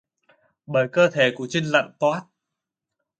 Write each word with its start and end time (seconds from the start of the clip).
bởi 0.67 0.87
cơ 0.93 1.09
thể 1.09 1.31
của 1.35 1.47
trinh 1.49 1.65
lạnh 1.65 1.91
toát 1.99 2.23